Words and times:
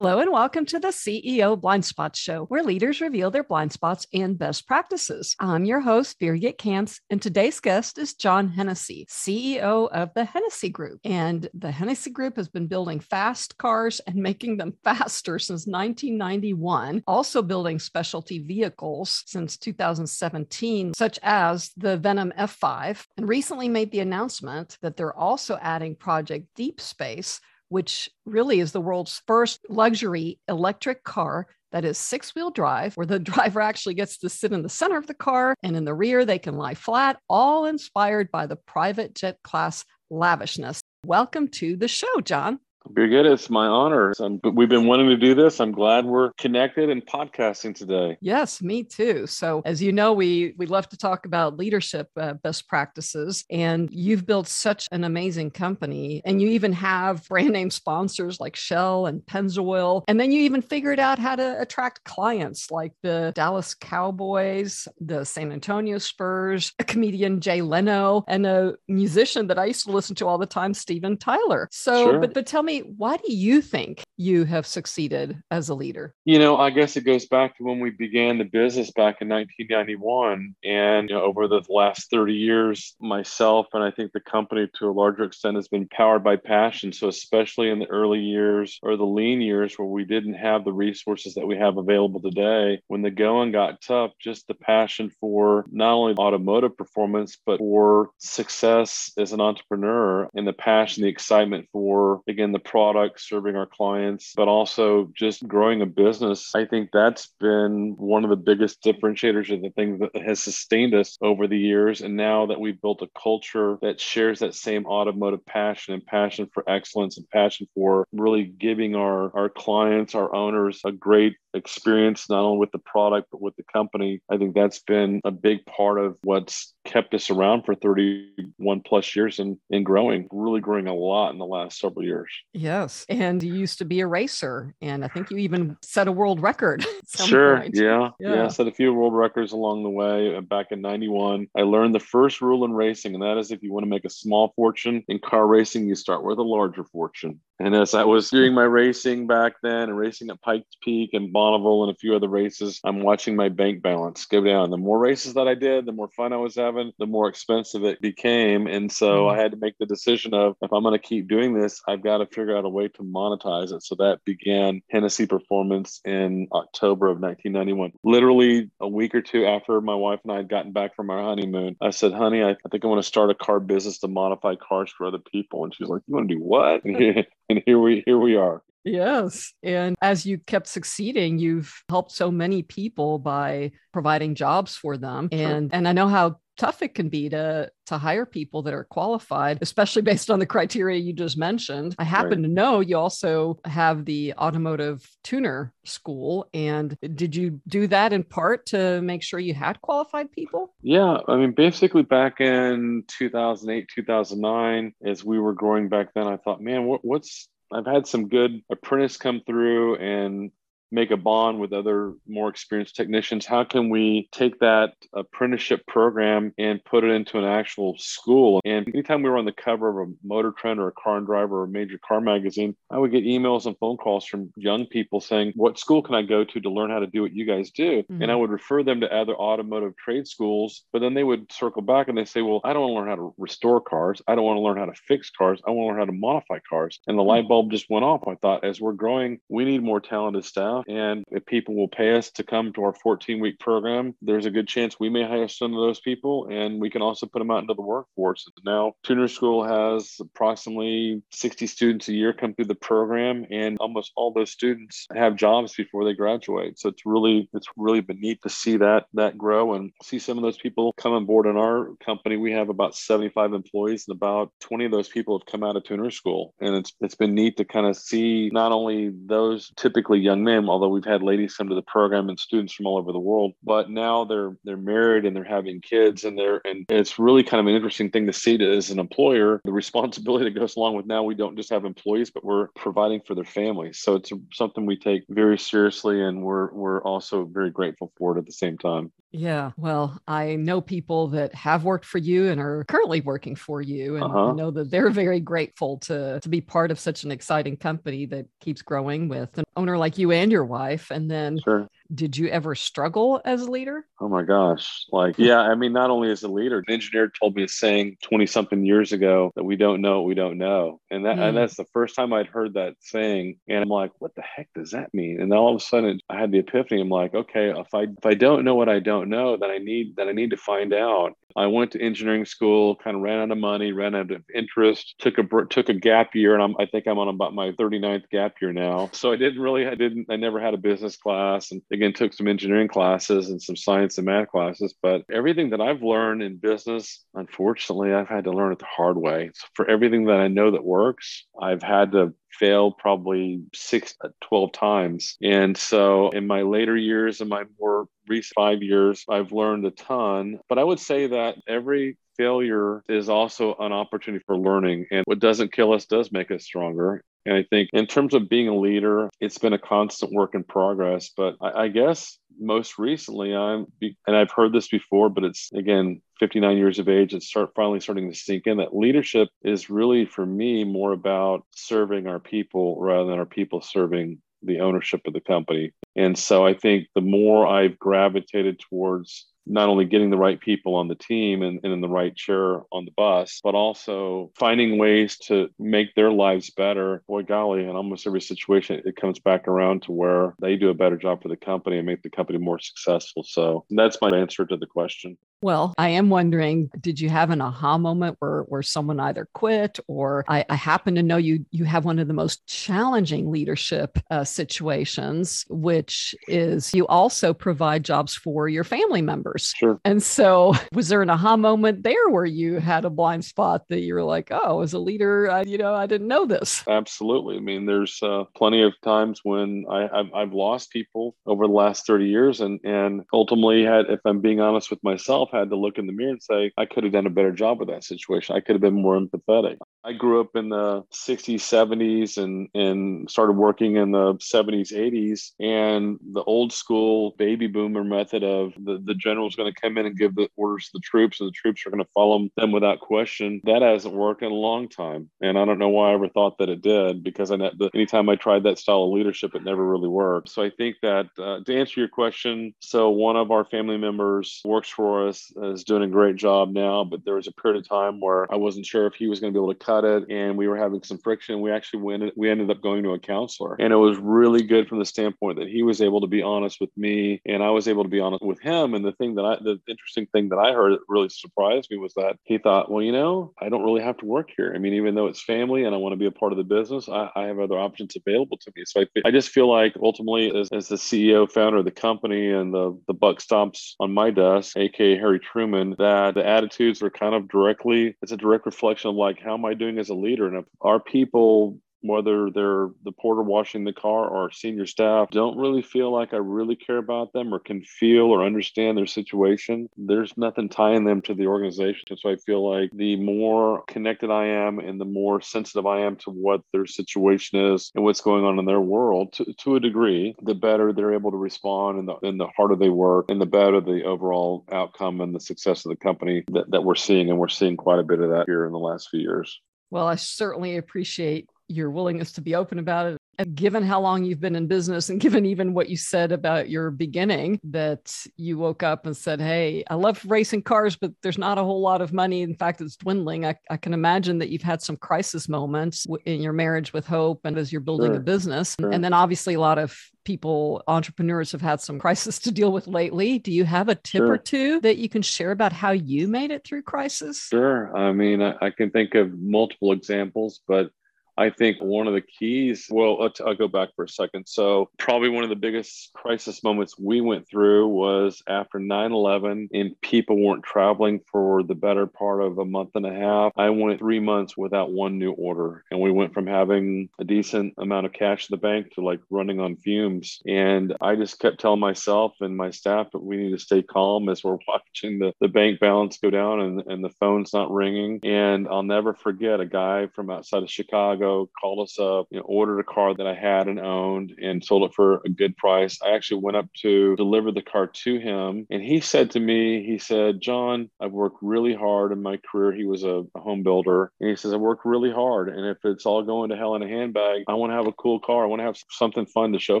Hello 0.00 0.20
and 0.20 0.30
welcome 0.30 0.64
to 0.66 0.78
the 0.78 0.92
CEO 0.92 1.60
Blind 1.60 1.84
Spots 1.84 2.20
Show, 2.20 2.44
where 2.44 2.62
leaders 2.62 3.00
reveal 3.00 3.32
their 3.32 3.42
blind 3.42 3.72
spots 3.72 4.06
and 4.14 4.38
best 4.38 4.64
practices. 4.64 5.34
I'm 5.40 5.64
your 5.64 5.80
host, 5.80 6.20
Birgit 6.20 6.56
Kamps, 6.56 7.00
and 7.10 7.20
today's 7.20 7.58
guest 7.58 7.98
is 7.98 8.14
John 8.14 8.48
Hennessey, 8.48 9.08
CEO 9.10 9.90
of 9.90 10.14
the 10.14 10.24
Hennessey 10.24 10.68
Group. 10.68 11.00
And 11.02 11.48
the 11.52 11.72
Hennessey 11.72 12.10
Group 12.10 12.36
has 12.36 12.48
been 12.48 12.68
building 12.68 13.00
fast 13.00 13.58
cars 13.58 14.00
and 14.06 14.14
making 14.14 14.56
them 14.56 14.74
faster 14.84 15.40
since 15.40 15.66
1991, 15.66 17.02
also 17.04 17.42
building 17.42 17.80
specialty 17.80 18.38
vehicles 18.38 19.24
since 19.26 19.56
2017, 19.56 20.94
such 20.94 21.18
as 21.24 21.72
the 21.76 21.96
Venom 21.96 22.32
F5, 22.38 23.04
and 23.16 23.28
recently 23.28 23.68
made 23.68 23.90
the 23.90 23.98
announcement 23.98 24.78
that 24.80 24.96
they're 24.96 25.18
also 25.18 25.58
adding 25.60 25.96
Project 25.96 26.46
Deep 26.54 26.80
Space 26.80 27.40
which 27.68 28.08
really 28.26 28.60
is 28.60 28.72
the 28.72 28.80
world's 28.80 29.22
first 29.26 29.60
luxury 29.68 30.38
electric 30.48 31.04
car 31.04 31.46
that 31.72 31.84
is 31.84 31.98
six 31.98 32.34
wheel 32.34 32.50
drive, 32.50 32.94
where 32.96 33.06
the 33.06 33.18
driver 33.18 33.60
actually 33.60 33.94
gets 33.94 34.18
to 34.18 34.28
sit 34.28 34.52
in 34.52 34.62
the 34.62 34.68
center 34.68 34.96
of 34.96 35.06
the 35.06 35.14
car 35.14 35.54
and 35.62 35.76
in 35.76 35.84
the 35.84 35.94
rear 35.94 36.24
they 36.24 36.38
can 36.38 36.56
lie 36.56 36.74
flat, 36.74 37.18
all 37.28 37.66
inspired 37.66 38.30
by 38.30 38.46
the 38.46 38.56
private 38.56 39.14
jet 39.14 39.38
class 39.42 39.84
lavishness. 40.10 40.80
Welcome 41.04 41.48
to 41.48 41.76
the 41.76 41.88
show, 41.88 42.20
John. 42.22 42.60
Birgit, 42.92 43.30
it's 43.30 43.50
my 43.50 43.66
honor. 43.66 44.14
I'm, 44.18 44.40
we've 44.54 44.68
been 44.68 44.86
wanting 44.86 45.08
to 45.08 45.16
do 45.16 45.34
this. 45.34 45.60
I'm 45.60 45.72
glad 45.72 46.06
we're 46.06 46.32
connected 46.32 46.90
and 46.90 47.04
podcasting 47.04 47.74
today. 47.74 48.16
Yes, 48.20 48.62
me 48.62 48.82
too. 48.82 49.26
So, 49.26 49.62
as 49.64 49.82
you 49.82 49.92
know, 49.92 50.12
we 50.12 50.54
we 50.56 50.66
love 50.66 50.88
to 50.90 50.96
talk 50.96 51.26
about 51.26 51.56
leadership 51.56 52.08
uh, 52.16 52.34
best 52.34 52.66
practices, 52.68 53.44
and 53.50 53.88
you've 53.92 54.26
built 54.26 54.48
such 54.48 54.88
an 54.90 55.04
amazing 55.04 55.50
company, 55.50 56.22
and 56.24 56.40
you 56.40 56.48
even 56.48 56.72
have 56.72 57.26
brand 57.28 57.52
name 57.52 57.70
sponsors 57.70 58.40
like 58.40 58.56
Shell 58.56 59.06
and 59.06 59.20
Pennzoil, 59.22 60.04
and 60.08 60.18
then 60.18 60.32
you 60.32 60.42
even 60.42 60.62
figured 60.62 60.98
out 60.98 61.18
how 61.18 61.36
to 61.36 61.60
attract 61.60 62.04
clients 62.04 62.70
like 62.70 62.92
the 63.02 63.32
Dallas 63.34 63.74
Cowboys, 63.74 64.88
the 65.00 65.24
San 65.24 65.52
Antonio 65.52 65.98
Spurs, 65.98 66.72
a 66.78 66.84
comedian 66.84 67.40
Jay 67.40 67.60
Leno, 67.60 68.24
and 68.28 68.46
a 68.46 68.74
musician 68.88 69.46
that 69.48 69.58
I 69.58 69.66
used 69.66 69.84
to 69.86 69.92
listen 69.92 70.16
to 70.16 70.26
all 70.26 70.38
the 70.38 70.46
time, 70.46 70.74
Steven 70.74 71.16
Tyler. 71.16 71.68
So, 71.70 72.04
sure. 72.04 72.18
but 72.18 72.34
but 72.34 72.46
tell 72.46 72.62
me 72.62 72.77
why 72.80 73.16
do 73.16 73.32
you 73.32 73.60
think 73.60 74.02
you 74.16 74.44
have 74.44 74.66
succeeded 74.66 75.40
as 75.50 75.68
a 75.68 75.74
leader? 75.74 76.14
You 76.24 76.38
know, 76.38 76.56
I 76.56 76.70
guess 76.70 76.96
it 76.96 77.04
goes 77.04 77.26
back 77.26 77.56
to 77.56 77.64
when 77.64 77.80
we 77.80 77.90
began 77.90 78.38
the 78.38 78.44
business 78.44 78.90
back 78.90 79.20
in 79.20 79.28
1991. 79.28 80.54
And 80.64 81.08
you 81.08 81.14
know, 81.14 81.22
over 81.22 81.48
the 81.48 81.62
last 81.68 82.10
30 82.10 82.34
years, 82.34 82.94
myself 83.00 83.66
and 83.72 83.82
I 83.82 83.90
think 83.90 84.12
the 84.12 84.20
company 84.20 84.68
to 84.78 84.88
a 84.88 84.92
larger 84.92 85.24
extent 85.24 85.56
has 85.56 85.68
been 85.68 85.88
powered 85.88 86.24
by 86.24 86.36
passion. 86.36 86.92
So, 86.92 87.08
especially 87.08 87.70
in 87.70 87.78
the 87.78 87.86
early 87.86 88.20
years 88.20 88.78
or 88.82 88.96
the 88.96 89.04
lean 89.04 89.40
years 89.40 89.74
where 89.78 89.88
we 89.88 90.04
didn't 90.04 90.34
have 90.34 90.64
the 90.64 90.72
resources 90.72 91.34
that 91.34 91.46
we 91.46 91.56
have 91.56 91.76
available 91.76 92.20
today, 92.20 92.80
when 92.88 93.02
the 93.02 93.10
going 93.10 93.52
got 93.52 93.80
tough, 93.80 94.12
just 94.20 94.46
the 94.48 94.54
passion 94.54 95.10
for 95.20 95.64
not 95.70 95.92
only 95.92 96.14
automotive 96.14 96.76
performance, 96.76 97.38
but 97.46 97.58
for 97.58 98.10
success 98.18 99.12
as 99.16 99.32
an 99.32 99.40
entrepreneur 99.40 100.28
and 100.34 100.46
the 100.46 100.52
passion, 100.52 101.02
the 101.02 101.08
excitement 101.08 101.68
for, 101.72 102.20
again, 102.28 102.52
the 102.52 102.57
product, 102.58 103.20
serving 103.20 103.56
our 103.56 103.66
clients, 103.66 104.32
but 104.36 104.48
also 104.48 105.10
just 105.14 105.46
growing 105.46 105.82
a 105.82 105.86
business. 105.86 106.54
I 106.54 106.64
think 106.64 106.90
that's 106.92 107.28
been 107.40 107.94
one 107.96 108.24
of 108.24 108.30
the 108.30 108.36
biggest 108.36 108.82
differentiators 108.82 109.52
of 109.52 109.62
the 109.62 109.70
thing 109.70 109.98
that 109.98 110.22
has 110.22 110.40
sustained 110.40 110.94
us 110.94 111.16
over 111.20 111.46
the 111.46 111.58
years. 111.58 112.00
And 112.00 112.16
now 112.16 112.46
that 112.46 112.60
we've 112.60 112.80
built 112.80 113.02
a 113.02 113.08
culture 113.20 113.78
that 113.82 114.00
shares 114.00 114.40
that 114.40 114.54
same 114.54 114.86
automotive 114.86 115.44
passion 115.46 115.94
and 115.94 116.04
passion 116.04 116.48
for 116.52 116.68
excellence 116.68 117.16
and 117.16 117.28
passion 117.30 117.66
for 117.74 118.06
really 118.12 118.44
giving 118.44 118.94
our, 118.94 119.34
our 119.36 119.48
clients, 119.48 120.14
our 120.14 120.34
owners 120.34 120.80
a 120.84 120.92
great 120.92 121.36
experience, 121.54 122.28
not 122.28 122.42
only 122.42 122.58
with 122.58 122.72
the 122.72 122.78
product, 122.78 123.28
but 123.30 123.40
with 123.40 123.56
the 123.56 123.64
company. 123.72 124.20
I 124.30 124.36
think 124.36 124.54
that's 124.54 124.80
been 124.80 125.20
a 125.24 125.30
big 125.30 125.64
part 125.66 125.98
of 125.98 126.18
what's 126.22 126.74
kept 126.84 127.14
us 127.14 127.30
around 127.30 127.62
for 127.62 127.74
31 127.74 128.80
plus 128.80 129.14
years 129.14 129.38
and, 129.38 129.58
and 129.70 129.84
growing, 129.84 130.28
really 130.30 130.60
growing 130.60 130.88
a 130.88 130.94
lot 130.94 131.32
in 131.32 131.38
the 131.38 131.46
last 131.46 131.78
several 131.78 132.04
years. 132.04 132.30
Yes. 132.52 133.04
And 133.08 133.42
you 133.42 133.54
used 133.54 133.78
to 133.78 133.84
be 133.84 134.00
a 134.00 134.06
racer. 134.06 134.74
And 134.80 135.04
I 135.04 135.08
think 135.08 135.30
you 135.30 135.36
even 135.38 135.76
set 135.82 136.08
a 136.08 136.12
world 136.12 136.40
record. 136.40 136.84
Sure. 137.08 137.64
Yeah, 137.72 138.10
yeah. 138.20 138.34
Yeah. 138.34 138.48
Set 138.48 138.68
a 138.68 138.70
few 138.70 138.92
world 138.92 139.14
records 139.14 139.52
along 139.52 139.82
the 139.82 139.88
way. 139.88 140.36
Uh, 140.36 140.42
back 140.42 140.66
in 140.72 140.82
91, 140.82 141.46
I 141.56 141.62
learned 141.62 141.94
the 141.94 142.00
first 142.00 142.42
rule 142.42 142.66
in 142.66 142.72
racing, 142.72 143.14
and 143.14 143.22
that 143.22 143.38
is 143.38 143.50
if 143.50 143.62
you 143.62 143.72
want 143.72 143.84
to 143.84 143.88
make 143.88 144.04
a 144.04 144.10
small 144.10 144.52
fortune 144.54 145.02
in 145.08 145.18
car 145.18 145.46
racing, 145.46 145.88
you 145.88 145.94
start 145.94 146.22
with 146.22 146.38
a 146.38 146.42
larger 146.42 146.84
fortune. 146.84 147.40
And 147.60 147.74
as 147.74 147.94
I 147.94 148.04
was 148.04 148.30
doing 148.30 148.54
my 148.54 148.64
racing 148.64 149.26
back 149.26 149.54
then 149.62 149.88
and 149.88 149.98
racing 149.98 150.30
at 150.30 150.40
Pikes 150.42 150.76
Peak 150.82 151.10
and 151.12 151.32
Bonneville 151.32 151.84
and 151.84 151.92
a 151.92 151.98
few 151.98 152.14
other 152.14 152.28
races, 152.28 152.80
I'm 152.84 153.02
watching 153.02 153.34
my 153.34 153.48
bank 153.48 153.82
balance 153.82 154.24
go 154.26 154.42
down. 154.42 154.70
The 154.70 154.76
more 154.76 154.98
races 154.98 155.34
that 155.34 155.48
I 155.48 155.54
did, 155.54 155.84
the 155.84 155.92
more 155.92 156.08
fun 156.08 156.32
I 156.32 156.36
was 156.36 156.54
having, 156.54 156.92
the 156.98 157.06
more 157.06 157.28
expensive 157.28 157.84
it 157.84 158.00
became. 158.00 158.66
And 158.66 158.90
so 158.90 159.24
mm-hmm. 159.24 159.38
I 159.38 159.42
had 159.42 159.50
to 159.52 159.56
make 159.56 159.76
the 159.78 159.86
decision 159.86 160.34
of 160.34 160.56
if 160.62 160.72
I'm 160.72 160.82
going 160.82 160.98
to 160.98 161.04
keep 161.04 161.28
doing 161.28 161.54
this, 161.54 161.80
I've 161.88 162.02
got 162.02 162.18
to 162.18 162.26
figure 162.26 162.56
out 162.56 162.64
a 162.64 162.68
way 162.68 162.88
to 162.88 163.02
monetize 163.02 163.72
it. 163.72 163.82
So 163.82 163.96
that 163.96 164.24
began 164.24 164.80
Hennessey 164.90 165.26
Performance 165.26 166.00
in 166.04 166.46
October 166.52 167.08
of 167.08 167.20
1991. 167.20 167.92
Literally 168.04 168.70
a 168.80 168.88
week 168.88 169.14
or 169.14 169.22
two 169.22 169.46
after 169.46 169.80
my 169.80 169.94
wife 169.94 170.20
and 170.22 170.32
I 170.32 170.36
had 170.36 170.48
gotten 170.48 170.72
back 170.72 170.94
from 170.94 171.10
our 171.10 171.22
honeymoon, 171.22 171.76
I 171.80 171.90
said, 171.90 172.12
honey, 172.12 172.42
I, 172.42 172.50
I 172.50 172.68
think 172.70 172.84
I 172.84 172.88
want 172.88 173.02
to 173.02 173.08
start 173.08 173.30
a 173.30 173.34
car 173.34 173.58
business 173.58 173.98
to 173.98 174.08
modify 174.08 174.54
cars 174.54 174.92
for 174.96 175.06
other 175.06 175.18
people. 175.18 175.64
And 175.64 175.74
she's 175.74 175.88
like, 175.88 176.02
you 176.06 176.14
want 176.14 176.28
to 176.28 176.34
do 176.36 176.40
what? 176.40 176.82
and 177.48 177.62
here 177.66 177.78
we 177.78 178.02
here 178.06 178.18
we 178.18 178.36
are. 178.36 178.62
Yes. 178.84 179.52
And 179.62 179.96
as 180.00 180.24
you 180.24 180.38
kept 180.38 180.66
succeeding, 180.66 181.38
you've 181.38 181.72
helped 181.88 182.12
so 182.12 182.30
many 182.30 182.62
people 182.62 183.18
by 183.18 183.72
providing 183.92 184.34
jobs 184.34 184.76
for 184.76 184.96
them. 184.96 185.28
Sure. 185.32 185.40
And 185.40 185.74
and 185.74 185.86
I 185.86 185.92
know 185.92 186.08
how 186.08 186.40
tough 186.58 186.82
it 186.82 186.94
can 186.94 187.08
be 187.08 187.28
to 187.28 187.70
to 187.86 187.96
hire 187.96 188.26
people 188.26 188.62
that 188.62 188.74
are 188.74 188.84
qualified 188.84 189.58
especially 189.62 190.02
based 190.02 190.30
on 190.30 190.38
the 190.38 190.46
criteria 190.46 190.98
you 190.98 191.12
just 191.12 191.38
mentioned 191.38 191.94
i 191.98 192.04
happen 192.04 192.42
right. 192.42 192.42
to 192.42 192.48
know 192.48 192.80
you 192.80 192.96
also 192.96 193.58
have 193.64 194.04
the 194.04 194.34
automotive 194.34 195.08
tuner 195.24 195.72
school 195.84 196.48
and 196.52 196.98
did 197.14 197.34
you 197.34 197.60
do 197.68 197.86
that 197.86 198.12
in 198.12 198.22
part 198.22 198.66
to 198.66 199.00
make 199.02 199.22
sure 199.22 199.40
you 199.40 199.54
had 199.54 199.80
qualified 199.80 200.30
people 200.32 200.74
yeah 200.82 201.18
i 201.28 201.36
mean 201.36 201.52
basically 201.52 202.02
back 202.02 202.40
in 202.40 203.04
2008 203.06 203.88
2009 203.94 204.92
as 205.04 205.24
we 205.24 205.38
were 205.38 205.54
growing 205.54 205.88
back 205.88 206.12
then 206.14 206.26
i 206.26 206.36
thought 206.36 206.60
man 206.60 206.84
what, 206.84 207.04
what's 207.04 207.48
I've 207.70 207.86
had 207.86 208.06
some 208.06 208.28
good 208.28 208.62
apprentice 208.70 209.18
come 209.18 209.42
through 209.46 209.96
and 209.96 210.50
make 210.90 211.10
a 211.10 211.16
bond 211.16 211.58
with 211.58 211.72
other 211.72 212.14
more 212.26 212.48
experienced 212.48 212.96
technicians 212.96 213.46
how 213.46 213.64
can 213.64 213.88
we 213.90 214.28
take 214.32 214.58
that 214.60 214.92
apprenticeship 215.12 215.86
program 215.86 216.52
and 216.58 216.84
put 216.84 217.04
it 217.04 217.10
into 217.10 217.38
an 217.38 217.44
actual 217.44 217.96
school? 217.98 218.60
And 218.64 218.88
anytime 218.88 219.22
we 219.22 219.30
were 219.30 219.38
on 219.38 219.44
the 219.44 219.52
cover 219.52 219.88
of 219.88 220.08
a 220.08 220.12
motor 220.24 220.52
trend 220.52 220.80
or 220.80 220.88
a 220.88 220.92
car 220.92 221.16
and 221.16 221.26
driver 221.26 221.60
or 221.60 221.64
a 221.64 221.68
major 221.68 221.98
car 222.06 222.20
magazine 222.20 222.76
i 222.90 222.98
would 222.98 223.10
get 223.10 223.24
emails 223.24 223.66
and 223.66 223.76
phone 223.78 223.96
calls 223.96 224.26
from 224.26 224.52
young 224.56 224.86
people 224.86 225.20
saying 225.20 225.52
what 225.56 225.78
school 225.78 226.02
can 226.02 226.14
i 226.14 226.22
go 226.22 226.44
to 226.44 226.60
to 226.60 226.70
learn 226.70 226.90
how 226.90 226.98
to 226.98 227.06
do 227.06 227.22
what 227.22 227.34
you 227.34 227.44
guys 227.44 227.70
do? 227.70 228.02
Mm-hmm. 228.02 228.22
and 228.22 228.30
i 228.30 228.34
would 228.34 228.50
refer 228.50 228.82
them 228.82 229.00
to 229.00 229.14
other 229.14 229.34
automotive 229.34 229.96
trade 229.96 230.26
schools 230.26 230.84
but 230.92 231.00
then 231.00 231.14
they 231.14 231.24
would 231.24 231.50
circle 231.52 231.82
back 231.82 232.08
and 232.08 232.16
they 232.16 232.24
say 232.24 232.42
well 232.42 232.60
i 232.64 232.72
don't 232.72 232.82
want 232.82 232.92
to 232.92 232.98
learn 232.98 233.08
how 233.08 233.16
to 233.16 233.34
restore 233.38 233.80
cars. 233.80 234.20
I 234.26 234.34
don't 234.34 234.44
want 234.44 234.58
to 234.58 234.62
learn 234.62 234.78
how 234.78 234.86
to 234.86 235.00
fix 235.06 235.30
cars. 235.30 235.60
I 235.66 235.70
want 235.70 235.84
to 235.84 235.88
learn 235.88 235.98
how 235.98 236.04
to 236.04 236.12
modify 236.12 236.58
cars. 236.68 237.00
And 237.06 237.16
the 237.16 237.22
mm-hmm. 237.22 237.28
light 237.28 237.48
bulb 237.48 237.70
just 237.70 237.88
went 237.88 238.04
off. 238.04 238.26
I 238.26 238.34
thought 238.34 238.64
as 238.64 238.80
we're 238.80 238.92
growing 238.92 239.40
we 239.48 239.64
need 239.64 239.82
more 239.82 240.00
talented 240.00 240.44
staff 240.44 240.77
and 240.88 241.24
if 241.30 241.44
people 241.46 241.74
will 241.74 241.88
pay 241.88 242.14
us 242.14 242.30
to 242.32 242.44
come 242.44 242.72
to 242.72 242.84
our 242.84 242.94
14 242.94 243.40
week 243.40 243.58
program, 243.58 244.14
there's 244.22 244.46
a 244.46 244.50
good 244.50 244.68
chance 244.68 244.98
we 244.98 245.08
may 245.08 245.26
hire 245.26 245.48
some 245.48 245.74
of 245.74 245.80
those 245.80 246.00
people 246.00 246.48
and 246.50 246.80
we 246.80 246.90
can 246.90 247.02
also 247.02 247.26
put 247.26 247.38
them 247.38 247.50
out 247.50 247.62
into 247.62 247.74
the 247.74 247.82
workforce. 247.82 248.46
Now, 248.64 248.92
Tuner 249.04 249.28
School 249.28 249.64
has 249.64 250.16
approximately 250.20 251.22
60 251.32 251.66
students 251.66 252.08
a 252.08 252.12
year 252.12 252.32
come 252.32 252.54
through 252.54 252.66
the 252.66 252.74
program, 252.74 253.46
and 253.50 253.78
almost 253.78 254.12
all 254.16 254.32
those 254.32 254.50
students 254.50 255.06
have 255.14 255.36
jobs 255.36 255.74
before 255.74 256.04
they 256.04 256.14
graduate. 256.14 256.78
So 256.78 256.88
it's 256.88 257.04
really, 257.04 257.48
it's 257.52 257.68
really 257.76 258.00
been 258.00 258.20
neat 258.20 258.40
to 258.42 258.50
see 258.50 258.76
that 258.78 259.06
that 259.14 259.38
grow 259.38 259.74
and 259.74 259.92
see 260.02 260.18
some 260.18 260.38
of 260.38 260.42
those 260.42 260.58
people 260.58 260.92
come 260.96 261.12
on 261.12 261.26
board 261.26 261.46
in 261.46 261.56
our 261.56 261.90
company. 262.04 262.36
We 262.36 262.52
have 262.52 262.68
about 262.68 262.94
75 262.94 263.52
employees, 263.52 264.06
and 264.08 264.16
about 264.16 264.52
20 264.60 264.86
of 264.86 264.92
those 264.92 265.08
people 265.08 265.38
have 265.38 265.46
come 265.46 265.62
out 265.62 265.76
of 265.76 265.84
Tuner 265.84 266.10
School. 266.10 266.54
And 266.60 266.74
it's 266.74 266.92
it's 267.00 267.14
been 267.14 267.34
neat 267.34 267.56
to 267.56 267.64
kind 267.64 267.86
of 267.86 267.96
see 267.96 268.50
not 268.52 268.72
only 268.72 269.10
those 269.26 269.72
typically 269.76 270.18
young 270.18 270.44
men, 270.44 270.66
although 270.68 270.88
we've 270.88 271.04
had 271.04 271.22
ladies 271.22 271.56
come 271.56 271.68
to 271.68 271.74
the 271.74 271.82
program 271.82 272.28
and 272.28 272.38
students 272.38 272.72
from 272.72 272.86
all 272.86 272.98
over 272.98 273.12
the 273.12 273.18
world, 273.18 273.52
but 273.62 273.90
now 273.90 274.24
they're 274.24 274.56
they're 274.64 274.76
married 274.76 275.24
and 275.24 275.34
they're 275.34 275.44
having 275.44 275.80
kids 275.80 276.24
and 276.24 276.38
they're 276.38 276.60
and 276.64 276.86
it's 276.88 277.18
really 277.18 277.42
kind 277.42 277.60
of 277.60 277.66
an 277.66 277.74
interesting 277.74 278.10
thing 278.10 278.26
to 278.26 278.32
see 278.32 278.56
to, 278.58 278.76
as 278.76 278.90
an 278.90 278.98
employer 278.98 279.60
the 279.64 279.72
responsibility 279.78 280.44
that 280.44 280.58
goes 280.58 280.76
along 280.76 280.96
with 280.96 281.06
now 281.06 281.22
we 281.22 281.34
don't 281.34 281.56
just 281.56 281.70
have 281.70 281.84
employees 281.84 282.30
but 282.30 282.44
we're 282.44 282.68
providing 282.76 283.20
for 283.26 283.34
their 283.34 283.44
families. 283.44 283.98
So 283.98 284.14
it's 284.16 284.32
something 284.52 284.86
we 284.86 284.96
take 284.96 285.24
very 285.28 285.58
seriously 285.58 286.22
and 286.22 286.42
we're 286.42 286.72
we're 286.72 287.02
also 287.02 287.44
very 287.44 287.70
grateful 287.70 288.12
for 288.16 288.36
it 288.36 288.40
at 288.40 288.46
the 288.46 288.52
same 288.52 288.78
time. 288.78 289.12
Yeah. 289.30 289.72
Well, 289.76 290.18
I 290.26 290.56
know 290.56 290.80
people 290.80 291.28
that 291.28 291.54
have 291.54 291.84
worked 291.84 292.06
for 292.06 292.18
you 292.18 292.48
and 292.48 292.58
are 292.60 292.84
currently 292.84 293.20
working 293.20 293.56
for 293.56 293.82
you. 293.82 294.16
And 294.16 294.24
uh-huh. 294.24 294.50
I 294.50 294.52
know 294.52 294.70
that 294.70 294.90
they're 294.90 295.10
very 295.10 295.40
grateful 295.40 295.98
to, 295.98 296.40
to 296.40 296.48
be 296.48 296.62
part 296.62 296.90
of 296.90 296.98
such 296.98 297.24
an 297.24 297.30
exciting 297.30 297.76
company 297.76 298.24
that 298.26 298.46
keeps 298.60 298.80
growing 298.80 299.28
with 299.28 299.56
an 299.58 299.64
owner 299.76 299.98
like 299.98 300.16
you 300.16 300.32
and 300.32 300.50
your 300.50 300.64
wife. 300.64 301.10
And 301.10 301.30
then 301.30 301.58
sure 301.62 301.88
did 302.14 302.36
you 302.36 302.48
ever 302.48 302.74
struggle 302.74 303.40
as 303.44 303.62
a 303.62 303.70
leader? 303.70 304.06
Oh 304.20 304.28
my 304.28 304.42
gosh. 304.42 305.04
Like, 305.12 305.38
yeah, 305.38 305.60
I 305.60 305.74
mean, 305.74 305.92
not 305.92 306.10
only 306.10 306.30
as 306.30 306.42
a 306.42 306.48
leader, 306.48 306.78
an 306.78 306.84
engineer 306.88 307.30
told 307.40 307.54
me 307.54 307.64
a 307.64 307.68
saying 307.68 308.16
20 308.22 308.46
something 308.46 308.84
years 308.84 309.12
ago 309.12 309.52
that 309.56 309.64
we 309.64 309.76
don't 309.76 310.00
know 310.00 310.20
what 310.20 310.28
we 310.28 310.34
don't 310.34 310.58
know. 310.58 311.00
And 311.10 311.26
that 311.26 311.36
mm. 311.36 311.48
and 311.48 311.56
that's 311.56 311.76
the 311.76 311.84
first 311.92 312.16
time 312.16 312.32
I'd 312.32 312.46
heard 312.46 312.74
that 312.74 312.94
saying. 313.00 313.58
And 313.68 313.82
I'm 313.82 313.88
like, 313.88 314.12
what 314.18 314.34
the 314.34 314.42
heck 314.42 314.68
does 314.74 314.92
that 314.92 315.12
mean? 315.12 315.40
And 315.40 315.52
then 315.52 315.58
all 315.58 315.74
of 315.74 315.80
a 315.80 315.84
sudden 315.84 316.20
I 316.30 316.38
had 316.38 316.50
the 316.50 316.58
epiphany. 316.58 317.00
I'm 317.00 317.08
like, 317.08 317.34
okay, 317.34 317.70
if 317.70 317.94
I 317.94 318.02
if 318.02 318.24
I 318.24 318.34
don't 318.34 318.64
know 318.64 318.74
what 318.74 318.88
I 318.88 319.00
don't 319.00 319.28
know, 319.28 319.56
then 319.56 319.70
I 319.70 319.78
need 319.78 320.16
that 320.16 320.28
I 320.28 320.32
need 320.32 320.50
to 320.50 320.56
find 320.56 320.94
out. 320.94 321.34
I 321.56 321.66
went 321.66 321.92
to 321.92 322.02
engineering 322.02 322.44
school, 322.44 322.94
kind 322.96 323.16
of 323.16 323.22
ran 323.22 323.40
out 323.40 323.50
of 323.50 323.58
money, 323.58 323.92
ran 323.92 324.14
out 324.14 324.30
of 324.30 324.44
interest, 324.54 325.14
took 325.18 325.38
a 325.38 325.44
took 325.68 325.88
a 325.88 325.94
gap 325.94 326.34
year, 326.34 326.54
and 326.54 326.62
I'm, 326.62 326.76
I 326.78 326.86
think 326.86 327.06
I'm 327.06 327.18
on 327.18 327.28
about 327.28 327.54
my 327.54 327.72
39th 327.72 328.28
gap 328.30 328.54
year 328.60 328.72
now. 328.72 329.10
So 329.12 329.32
I 329.32 329.36
didn't 329.36 329.60
really, 329.60 329.86
I 329.86 329.94
didn't, 329.94 330.26
I 330.30 330.36
never 330.36 330.60
had 330.60 330.74
a 330.74 330.78
business 330.78 331.16
class, 331.16 331.72
and 331.72 331.82
again 331.98 332.12
took 332.12 332.32
some 332.32 332.48
engineering 332.48 332.88
classes 332.88 333.50
and 333.50 333.60
some 333.60 333.76
science 333.76 334.18
and 334.18 334.26
math 334.26 334.48
classes. 334.48 334.94
But 335.02 335.24
everything 335.30 335.70
that 335.70 335.80
I've 335.80 336.02
learned 336.02 336.42
in 336.42 336.56
business, 336.56 337.24
unfortunately, 337.34 338.14
I've 338.14 338.28
had 338.28 338.44
to 338.44 338.52
learn 338.52 338.72
it 338.72 338.78
the 338.78 338.86
hard 338.86 339.16
way. 339.16 339.50
So 339.54 339.66
for 339.74 339.90
everything 339.90 340.26
that 340.26 340.38
I 340.38 340.48
know 340.48 340.70
that 340.70 340.84
works, 340.84 341.44
I've 341.60 341.82
had 341.82 342.12
to 342.12 342.34
fail 342.50 342.92
probably 342.92 343.62
six, 343.74 344.14
uh, 344.24 344.28
12 344.42 344.72
times. 344.72 345.36
And 345.42 345.76
so 345.76 346.30
in 346.30 346.46
my 346.46 346.62
later 346.62 346.96
years 346.96 347.40
and 347.40 347.50
my 347.50 347.64
more 347.80 348.06
recent 348.28 348.54
five 348.54 348.82
years, 348.82 349.24
I've 349.28 349.52
learned 349.52 349.84
a 349.84 349.90
ton. 349.90 350.60
But 350.68 350.78
I 350.78 350.84
would 350.84 351.00
say 351.00 351.28
that 351.28 351.56
every 351.66 352.16
failure 352.38 353.02
is 353.08 353.28
also 353.28 353.74
an 353.80 353.92
opportunity 353.92 354.42
for 354.46 354.56
learning. 354.56 355.06
And 355.10 355.24
what 355.26 355.40
doesn't 355.40 355.72
kill 355.72 355.92
us 355.92 356.06
does 356.06 356.32
make 356.32 356.50
us 356.50 356.64
stronger. 356.64 357.22
And 357.44 357.56
I 357.56 357.64
think 357.68 357.90
in 357.92 358.06
terms 358.06 358.34
of 358.34 358.48
being 358.48 358.68
a 358.68 358.76
leader, 358.76 359.28
it's 359.40 359.58
been 359.58 359.72
a 359.72 359.78
constant 359.78 360.32
work 360.32 360.54
in 360.54 360.64
progress. 360.64 361.30
But 361.36 361.56
I, 361.60 361.84
I 361.84 361.88
guess 361.88 362.38
most 362.58 362.98
recently, 362.98 363.54
I'm, 363.54 363.86
and 364.26 364.36
I've 364.36 364.50
heard 364.50 364.72
this 364.72 364.88
before, 364.88 365.28
but 365.28 365.44
it's 365.44 365.70
again, 365.72 366.22
59 366.40 366.76
years 366.76 366.98
of 366.98 367.08
age, 367.08 367.34
it's 367.34 367.48
start 367.48 367.70
finally 367.74 368.00
starting 368.00 368.30
to 368.30 368.38
sink 368.38 368.66
in 368.66 368.78
that 368.78 368.96
leadership 368.96 369.48
is 369.62 369.90
really 369.90 370.24
for 370.24 370.46
me 370.46 370.84
more 370.84 371.12
about 371.12 371.64
serving 371.74 372.26
our 372.26 372.38
people 372.38 373.00
rather 373.00 373.28
than 373.28 373.38
our 373.38 373.46
people 373.46 373.80
serving 373.80 374.38
the 374.62 374.80
ownership 374.80 375.20
of 375.26 375.32
the 375.32 375.40
company. 375.40 375.92
And 376.16 376.36
so 376.36 376.66
I 376.66 376.74
think 376.74 377.06
the 377.14 377.20
more 377.20 377.66
I've 377.66 377.98
gravitated 377.98 378.80
towards 378.90 379.46
not 379.68 379.88
only 379.88 380.04
getting 380.04 380.30
the 380.30 380.36
right 380.36 380.60
people 380.60 380.94
on 380.94 381.08
the 381.08 381.14
team 381.14 381.62
and, 381.62 381.80
and, 381.82 381.92
in 381.92 382.00
the 382.00 382.08
right 382.08 382.34
chair 382.34 382.80
on 382.92 383.04
the 383.04 383.10
bus, 383.16 383.60
but 383.62 383.74
also 383.74 384.50
finding 384.58 384.98
ways 384.98 385.36
to 385.36 385.68
make 385.78 386.14
their 386.14 386.30
lives 386.30 386.70
better. 386.70 387.22
Boy, 387.28 387.42
golly, 387.42 387.84
in 387.84 387.90
almost 387.90 388.26
every 388.26 388.40
situation, 388.40 389.02
it 389.04 389.16
comes 389.16 389.38
back 389.38 389.68
around 389.68 390.02
to 390.02 390.12
where 390.12 390.54
they 390.60 390.76
do 390.76 390.90
a 390.90 390.94
better 390.94 391.16
job 391.16 391.42
for 391.42 391.48
the 391.48 391.56
company 391.56 391.98
and 391.98 392.06
make 392.06 392.22
the 392.22 392.30
company 392.30 392.58
more 392.58 392.78
successful. 392.78 393.44
So 393.46 393.84
that's 393.90 394.18
my 394.20 394.30
answer 394.30 394.66
to 394.66 394.76
the 394.76 394.86
question. 394.86 395.36
Well, 395.60 395.92
I 395.98 396.10
am 396.10 396.30
wondering, 396.30 396.88
did 397.00 397.20
you 397.20 397.28
have 397.30 397.50
an 397.50 397.60
aha 397.60 397.98
moment 397.98 398.36
where, 398.38 398.62
where 398.62 398.82
someone 398.82 399.18
either 399.18 399.48
quit 399.54 399.98
or 400.06 400.44
I, 400.48 400.64
I 400.68 400.76
happen 400.76 401.16
to 401.16 401.22
know 401.22 401.36
you 401.36 401.66
you 401.70 401.84
have 401.84 402.04
one 402.04 402.18
of 402.18 402.28
the 402.28 402.34
most 402.34 402.64
challenging 402.66 403.50
leadership 403.50 404.18
uh, 404.30 404.44
situations, 404.44 405.64
which 405.68 406.34
is 406.46 406.94
you 406.94 407.06
also 407.08 407.52
provide 407.52 408.04
jobs 408.04 408.34
for 408.34 408.68
your 408.68 408.84
family 408.84 409.22
members. 409.22 409.72
Sure. 409.76 410.00
And 410.04 410.22
so 410.22 410.74
was 410.92 411.08
there 411.08 411.22
an 411.22 411.30
aha 411.30 411.56
moment 411.56 412.04
there 412.04 412.28
where 412.28 412.44
you 412.44 412.78
had 412.78 413.04
a 413.04 413.10
blind 413.10 413.44
spot 413.44 413.88
that 413.88 414.00
you 414.00 414.14
were 414.14 414.24
like, 414.24 414.48
oh, 414.52 414.82
as 414.82 414.92
a 414.92 414.98
leader, 414.98 415.50
I, 415.50 415.62
you 415.62 415.78
know, 415.78 415.94
I 415.94 416.06
didn't 416.06 416.28
know 416.28 416.46
this? 416.46 416.84
Absolutely. 416.88 417.56
I 417.56 417.60
mean, 417.60 417.84
there's 417.84 418.18
uh, 418.22 418.44
plenty 418.56 418.82
of 418.82 418.92
times 419.02 419.40
when 419.42 419.84
I, 419.90 420.08
I've, 420.20 420.32
I've 420.34 420.52
lost 420.52 420.92
people 420.92 421.34
over 421.46 421.66
the 421.66 421.72
last 421.72 422.06
30 422.06 422.26
years 422.26 422.60
and, 422.60 422.78
and 422.84 423.22
ultimately 423.32 423.84
had, 423.84 424.06
if 424.08 424.20
I'm 424.24 424.40
being 424.40 424.60
honest 424.60 424.90
with 424.90 425.02
myself, 425.02 425.47
myself 425.48 425.60
had 425.60 425.70
to 425.70 425.76
look 425.76 425.98
in 425.98 426.06
the 426.06 426.12
mirror 426.12 426.30
and 426.30 426.42
say, 426.42 426.72
I 426.76 426.86
could 426.86 427.04
have 427.04 427.12
done 427.12 427.26
a 427.26 427.30
better 427.30 427.52
job 427.52 427.78
with 427.78 427.88
that 427.88 428.04
situation. 428.04 428.56
I 428.56 428.60
could 428.60 428.74
have 428.74 428.80
been 428.80 429.02
more 429.02 429.18
empathetic. 429.18 429.76
I 430.04 430.12
grew 430.12 430.40
up 430.40 430.54
in 430.54 430.68
the 430.70 431.02
60s, 431.12 431.60
70s, 431.60 432.42
and, 432.42 432.68
and 432.74 433.30
started 433.30 433.54
working 433.54 433.96
in 433.96 434.12
the 434.12 434.34
70s, 434.34 434.92
80s. 434.92 435.52
And 435.60 436.18
the 436.32 436.42
old 436.44 436.72
school 436.72 437.34
baby 437.36 437.66
boomer 437.66 438.04
method 438.04 438.44
of 438.44 438.72
the, 438.78 439.00
the 439.04 439.14
general's 439.14 439.56
going 439.56 439.72
to 439.72 439.80
come 439.80 439.98
in 439.98 440.06
and 440.06 440.16
give 440.16 440.34
the 440.34 440.48
orders 440.56 440.86
to 440.86 440.90
the 440.94 441.00
troops, 441.00 441.40
and 441.40 441.48
the 441.48 441.52
troops 441.52 441.84
are 441.84 441.90
going 441.90 442.02
to 442.02 442.10
follow 442.14 442.48
them 442.56 442.72
without 442.72 443.00
question, 443.00 443.60
that 443.64 443.82
hasn't 443.82 444.14
worked 444.14 444.42
in 444.42 444.52
a 444.52 444.54
long 444.54 444.88
time. 444.88 445.28
And 445.42 445.58
I 445.58 445.64
don't 445.64 445.78
know 445.78 445.88
why 445.88 446.10
I 446.10 446.14
ever 446.14 446.28
thought 446.28 446.58
that 446.58 446.68
it 446.68 446.80
did, 446.80 447.22
because 447.22 447.50
I 447.50 447.56
anytime 447.94 448.28
I 448.28 448.36
tried 448.36 448.62
that 448.62 448.78
style 448.78 449.04
of 449.04 449.10
leadership, 449.10 449.54
it 449.54 449.64
never 449.64 449.84
really 449.84 450.08
worked. 450.08 450.48
So 450.48 450.62
I 450.62 450.70
think 450.70 450.96
that 451.02 451.26
uh, 451.38 451.60
to 451.64 451.76
answer 451.76 452.00
your 452.00 452.08
question, 452.08 452.74
so 452.80 453.10
one 453.10 453.36
of 453.36 453.50
our 453.50 453.64
family 453.64 453.98
members 453.98 454.60
works 454.64 454.88
for 454.88 455.28
us 455.28 455.37
is, 455.56 455.84
doing 455.84 456.02
a 456.02 456.08
great 456.08 456.36
job 456.36 456.70
now, 456.70 457.04
but 457.04 457.24
there 457.24 457.34
was 457.34 457.46
a 457.46 457.52
period 457.52 457.80
of 457.80 457.88
time 457.88 458.20
where 458.20 458.52
I 458.52 458.56
wasn't 458.56 458.86
sure 458.86 459.06
if 459.06 459.14
he 459.14 459.28
was 459.28 459.40
going 459.40 459.52
to 459.52 459.58
be 459.58 459.62
able 459.62 459.72
to 459.72 459.84
cut 459.84 460.04
it, 460.04 460.28
and 460.30 460.56
we 460.56 460.68
were 460.68 460.76
having 460.76 461.02
some 461.02 461.18
friction. 461.18 461.60
We 461.60 461.70
actually 461.70 462.02
went, 462.02 462.36
we 462.36 462.50
ended 462.50 462.70
up 462.70 462.82
going 462.82 463.02
to 463.04 463.12
a 463.12 463.18
counselor, 463.18 463.76
and 463.78 463.92
it 463.92 463.96
was 463.96 464.18
really 464.18 464.62
good 464.62 464.88
from 464.88 464.98
the 464.98 465.04
standpoint 465.04 465.58
that 465.58 465.68
he 465.68 465.82
was 465.82 466.02
able 466.02 466.20
to 466.20 466.26
be 466.26 466.42
honest 466.42 466.80
with 466.80 466.90
me, 466.96 467.40
and 467.46 467.62
I 467.62 467.70
was 467.70 467.88
able 467.88 468.02
to 468.02 468.08
be 468.08 468.20
honest 468.20 468.42
with 468.42 468.60
him. 468.60 468.94
And 468.94 469.04
the 469.04 469.12
thing 469.12 469.34
that 469.36 469.44
I, 469.44 469.56
the 469.62 469.80
interesting 469.88 470.26
thing 470.26 470.48
that 470.50 470.58
I 470.58 470.72
heard 470.72 470.92
that 470.92 471.00
really 471.08 471.28
surprised 471.28 471.90
me 471.90 471.96
was 471.96 472.14
that 472.14 472.38
he 472.44 472.58
thought, 472.58 472.90
well, 472.90 473.02
you 473.02 473.12
know, 473.12 473.52
I 473.60 473.68
don't 473.68 473.84
really 473.84 474.02
have 474.02 474.18
to 474.18 474.26
work 474.26 474.50
here. 474.56 474.72
I 474.74 474.78
mean, 474.78 474.94
even 474.94 475.14
though 475.14 475.26
it's 475.26 475.42
family 475.42 475.84
and 475.84 475.94
I 475.94 475.98
want 475.98 476.12
to 476.12 476.16
be 476.16 476.26
a 476.26 476.30
part 476.30 476.52
of 476.52 476.58
the 476.58 476.64
business, 476.64 477.08
I, 477.08 477.30
I 477.34 477.44
have 477.44 477.58
other 477.58 477.78
options 477.78 478.16
available 478.16 478.58
to 478.58 478.72
me. 478.74 478.84
So 478.86 479.02
I, 479.02 479.06
I 479.24 479.30
just 479.30 479.50
feel 479.50 479.70
like 479.70 479.94
ultimately, 480.02 480.54
as, 480.58 480.68
as 480.72 480.88
the 480.88 480.96
CEO, 480.96 481.50
founder 481.50 481.78
of 481.78 481.84
the 481.84 481.90
company, 481.90 482.50
and 482.50 482.72
the 482.72 482.98
the 483.06 483.14
buck 483.14 483.40
stops 483.40 483.96
on 484.00 484.12
my 484.12 484.30
desk, 484.30 484.76
aka 484.76 485.16
Harry 485.28 485.38
Truman 485.38 485.94
that 485.98 486.34
the 486.34 486.46
attitudes 486.46 487.02
are 487.02 487.10
kind 487.10 487.34
of 487.34 487.48
directly, 487.48 488.16
it's 488.22 488.32
a 488.32 488.36
direct 488.36 488.64
reflection 488.64 489.10
of 489.10 489.16
like, 489.16 489.38
how 489.38 489.52
am 489.54 489.66
I 489.66 489.74
doing 489.74 489.98
as 489.98 490.08
a 490.08 490.14
leader? 490.14 490.46
And 490.46 490.56
if 490.56 490.64
our 490.80 490.98
people 490.98 491.78
whether 492.00 492.50
they're 492.50 492.88
the 493.04 493.12
porter 493.12 493.42
washing 493.42 493.84
the 493.84 493.92
car 493.92 494.28
or 494.28 494.50
senior 494.50 494.86
staff, 494.86 495.30
don't 495.30 495.58
really 495.58 495.82
feel 495.82 496.12
like 496.12 496.32
I 496.32 496.38
really 496.38 496.76
care 496.76 496.98
about 496.98 497.32
them 497.32 497.52
or 497.52 497.58
can 497.58 497.82
feel 497.82 498.26
or 498.26 498.44
understand 498.44 498.96
their 498.96 499.06
situation, 499.06 499.88
there's 499.96 500.36
nothing 500.36 500.68
tying 500.68 501.04
them 501.04 501.22
to 501.22 501.34
the 501.34 501.46
organization. 501.46 502.16
So 502.16 502.30
I 502.30 502.36
feel 502.36 502.68
like 502.68 502.90
the 502.92 503.16
more 503.16 503.82
connected 503.88 504.30
I 504.30 504.46
am 504.46 504.78
and 504.78 505.00
the 505.00 505.04
more 505.04 505.40
sensitive 505.40 505.86
I 505.86 506.00
am 506.00 506.16
to 506.16 506.30
what 506.30 506.62
their 506.72 506.86
situation 506.86 507.74
is 507.74 507.90
and 507.94 508.04
what's 508.04 508.20
going 508.20 508.44
on 508.44 508.58
in 508.58 508.64
their 508.64 508.80
world 508.80 509.32
to, 509.34 509.52
to 509.52 509.76
a 509.76 509.80
degree, 509.80 510.34
the 510.42 510.54
better 510.54 510.92
they're 510.92 511.14
able 511.14 511.30
to 511.30 511.36
respond 511.36 511.98
and 511.98 512.08
the, 512.08 512.16
and 512.26 512.40
the 512.40 512.48
harder 512.56 512.76
they 512.76 512.88
work 512.88 513.26
and 513.28 513.40
the 513.40 513.46
better 513.46 513.80
the 513.80 514.04
overall 514.04 514.64
outcome 514.72 515.20
and 515.20 515.34
the 515.34 515.40
success 515.40 515.84
of 515.84 515.90
the 515.90 515.96
company 515.96 516.44
that, 516.52 516.70
that 516.70 516.84
we're 516.84 516.94
seeing. 516.94 517.30
And 517.30 517.38
we're 517.38 517.48
seeing 517.48 517.76
quite 517.76 517.98
a 517.98 518.04
bit 518.04 518.20
of 518.20 518.30
that 518.30 518.44
here 518.46 518.66
in 518.66 518.72
the 518.72 518.78
last 518.78 519.08
few 519.10 519.20
years. 519.20 519.60
Well, 519.90 520.06
I 520.06 520.16
certainly 520.16 520.76
appreciate 520.76 521.48
your 521.68 521.90
willingness 521.90 522.32
to 522.32 522.40
be 522.40 522.54
open 522.54 522.78
about 522.78 523.06
it. 523.06 523.18
And 523.40 523.54
given 523.54 523.84
how 523.84 524.00
long 524.00 524.24
you've 524.24 524.40
been 524.40 524.56
in 524.56 524.66
business 524.66 525.10
and 525.10 525.20
given 525.20 525.46
even 525.46 525.72
what 525.72 525.88
you 525.88 525.96
said 525.96 526.32
about 526.32 526.68
your 526.68 526.90
beginning, 526.90 527.60
that 527.64 528.12
you 528.36 528.58
woke 528.58 528.82
up 528.82 529.06
and 529.06 529.16
said, 529.16 529.40
Hey, 529.40 529.84
I 529.88 529.94
love 529.94 530.20
racing 530.26 530.62
cars, 530.62 530.96
but 530.96 531.12
there's 531.22 531.38
not 531.38 531.56
a 531.56 531.62
whole 531.62 531.80
lot 531.80 532.00
of 532.00 532.12
money. 532.12 532.42
In 532.42 532.56
fact, 532.56 532.80
it's 532.80 532.96
dwindling. 532.96 533.46
I, 533.46 533.54
I 533.70 533.76
can 533.76 533.94
imagine 533.94 534.38
that 534.38 534.48
you've 534.48 534.62
had 534.62 534.82
some 534.82 534.96
crisis 534.96 535.48
moments 535.48 536.04
in 536.24 536.40
your 536.40 536.52
marriage 536.52 536.92
with 536.92 537.06
Hope 537.06 537.42
and 537.44 537.56
as 537.56 537.70
you're 537.70 537.80
building 537.80 538.10
sure. 538.10 538.16
a 538.16 538.20
business. 538.20 538.74
Sure. 538.80 538.90
And 538.90 539.04
then 539.04 539.12
obviously, 539.12 539.54
a 539.54 539.60
lot 539.60 539.78
of 539.78 539.96
people, 540.24 540.82
entrepreneurs 540.88 541.52
have 541.52 541.62
had 541.62 541.80
some 541.80 541.98
crisis 541.98 542.38
to 542.40 542.50
deal 542.50 542.72
with 542.72 542.86
lately. 542.86 543.38
Do 543.38 543.52
you 543.52 543.64
have 543.64 543.88
a 543.88 543.94
tip 543.94 544.20
sure. 544.20 544.32
or 544.32 544.38
two 544.38 544.80
that 544.80 544.98
you 544.98 545.08
can 545.08 545.22
share 545.22 545.52
about 545.52 545.72
how 545.72 545.92
you 545.92 546.26
made 546.28 546.50
it 546.50 546.64
through 546.66 546.82
crisis? 546.82 547.46
Sure. 547.46 547.96
I 547.96 548.12
mean, 548.12 548.42
I, 548.42 548.54
I 548.60 548.70
can 548.70 548.90
think 548.90 549.14
of 549.14 549.38
multiple 549.38 549.92
examples, 549.92 550.60
but 550.66 550.90
I 551.38 551.50
think 551.50 551.78
one 551.78 552.08
of 552.08 552.14
the 552.14 552.20
keys, 552.20 552.88
well, 552.90 553.30
I'll, 553.46 553.54
go 553.54 553.68
back 553.68 553.90
for 553.94 554.04
a 554.04 554.08
second. 554.08 554.46
So, 554.48 554.90
probably 554.98 555.28
one 555.28 555.44
of 555.44 555.50
the 555.50 555.56
biggest 555.56 556.12
crisis 556.12 556.64
moments 556.64 556.98
we 556.98 557.20
went 557.20 557.48
through 557.48 557.86
was 557.86 558.42
after 558.48 558.80
9 558.80 559.12
11, 559.12 559.68
and 559.72 560.00
people 560.00 560.36
weren't 560.36 560.64
traveling 560.64 561.20
for 561.30 561.62
the 561.62 561.76
better 561.76 562.06
part 562.06 562.42
of 562.42 562.58
a 562.58 562.64
month 562.64 562.90
and 562.96 563.06
a 563.06 563.14
half. 563.14 563.52
I 563.56 563.70
went 563.70 564.00
three 564.00 564.18
months 564.18 564.56
without 564.56 564.90
one 564.90 565.18
new 565.18 565.30
order. 565.32 565.84
And 565.92 566.00
we 566.00 566.10
went 566.10 566.34
from 566.34 566.48
having 566.48 567.08
a 567.20 567.24
decent 567.24 567.74
amount 567.78 568.06
of 568.06 568.12
cash 568.12 568.48
in 568.50 568.54
the 568.54 568.60
bank 568.60 568.94
to 568.94 569.00
like 569.00 569.20
running 569.30 569.60
on 569.60 569.76
fumes. 569.76 570.40
And 570.46 570.96
I 571.00 571.14
just 571.14 571.38
kept 571.38 571.60
telling 571.60 571.80
myself 571.80 572.34
and 572.40 572.56
my 572.56 572.70
staff 572.70 573.12
that 573.12 573.22
we 573.22 573.36
need 573.36 573.50
to 573.50 573.58
stay 573.58 573.82
calm 573.82 574.28
as 574.28 574.42
we're 574.42 574.58
watching 574.68 575.20
the, 575.20 575.32
the 575.40 575.48
bank 575.48 575.78
balance 575.78 576.18
go 576.18 576.30
down 576.30 576.60
and, 576.60 576.82
and 576.86 577.04
the 577.04 577.14
phone's 577.20 577.52
not 577.52 577.70
ringing. 577.70 578.18
And 578.24 578.66
I'll 578.66 578.82
never 578.82 579.14
forget 579.14 579.60
a 579.60 579.66
guy 579.66 580.08
from 580.14 580.30
outside 580.30 580.64
of 580.64 580.70
Chicago 580.70 581.27
Chicago, 581.28 581.50
called 581.60 581.80
us 581.80 581.98
up, 581.98 582.26
you 582.30 582.38
know, 582.38 582.44
ordered 582.44 582.80
a 582.80 582.84
car 582.84 583.14
that 583.14 583.26
I 583.26 583.34
had 583.34 583.68
and 583.68 583.78
owned 583.78 584.34
and 584.40 584.64
sold 584.64 584.88
it 584.88 584.94
for 584.94 585.20
a 585.24 585.28
good 585.28 585.56
price. 585.56 585.98
I 586.02 586.10
actually 586.10 586.42
went 586.42 586.56
up 586.56 586.72
to 586.82 587.16
deliver 587.16 587.52
the 587.52 587.62
car 587.62 587.86
to 587.86 588.18
him. 588.18 588.66
And 588.70 588.82
he 588.82 589.00
said 589.00 589.30
to 589.32 589.40
me, 589.40 589.84
he 589.84 589.98
said, 589.98 590.40
John, 590.40 590.90
I've 591.00 591.12
worked 591.12 591.38
really 591.42 591.74
hard 591.74 592.12
in 592.12 592.22
my 592.22 592.38
career. 592.38 592.72
He 592.72 592.84
was 592.84 593.04
a, 593.04 593.24
a 593.34 593.40
home 593.40 593.62
builder. 593.62 594.12
And 594.20 594.30
he 594.30 594.36
says, 594.36 594.52
I 594.52 594.56
worked 594.56 594.84
really 594.84 595.12
hard. 595.12 595.48
And 595.48 595.66
if 595.66 595.78
it's 595.84 596.06
all 596.06 596.22
going 596.22 596.50
to 596.50 596.56
hell 596.56 596.74
in 596.74 596.82
a 596.82 596.88
handbag, 596.88 597.44
I 597.48 597.54
want 597.54 597.70
to 597.70 597.76
have 597.76 597.86
a 597.86 597.92
cool 597.92 598.20
car. 598.20 598.44
I 598.44 598.46
want 598.46 598.60
to 598.60 598.66
have 598.66 598.78
something 598.90 599.26
fun 599.26 599.52
to 599.52 599.58
show 599.58 599.80